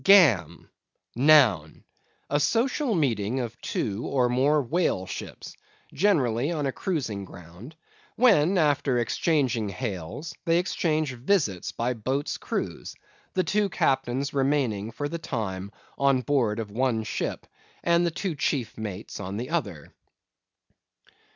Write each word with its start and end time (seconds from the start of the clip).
GAM. 0.03 0.67
NOUN—A 1.15 2.39
social 2.39 2.95
meeting 2.95 3.39
of 3.39 3.61
two 3.61 4.03
(or 4.07 4.29
more) 4.29 4.65
_Whaleships, 4.65 5.53
generally 5.93 6.49
on 6.51 6.65
a 6.65 6.71
cruising 6.71 7.23
ground; 7.23 7.75
when, 8.15 8.57
after 8.57 8.97
exchanging 8.97 9.69
hails, 9.69 10.33
they 10.43 10.57
exchange 10.57 11.13
visits 11.13 11.71
by 11.71 11.93
boats' 11.93 12.39
crews: 12.39 12.95
the 13.35 13.43
two 13.43 13.69
captains 13.69 14.33
remaining, 14.33 14.89
for 14.89 15.07
the 15.07 15.19
time, 15.19 15.69
on 15.99 16.21
board 16.21 16.57
of 16.57 16.71
one 16.71 17.03
ship, 17.03 17.45
and 17.83 18.03
the 18.03 18.09
two 18.09 18.33
chief 18.33 18.79
mates 18.79 19.19
on 19.19 19.37
the 19.37 19.51
other. 19.51 19.93